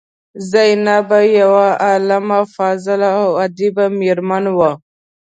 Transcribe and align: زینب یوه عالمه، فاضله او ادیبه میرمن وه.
زینب 0.51 1.09
یوه 1.39 1.67
عالمه، 1.85 2.39
فاضله 2.55 3.09
او 3.21 3.29
ادیبه 3.45 3.85
میرمن 3.99 4.45
وه. 4.57 4.71